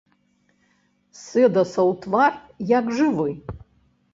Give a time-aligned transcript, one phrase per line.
[1.23, 2.33] Сэдасаў твар
[2.77, 3.29] як жывы.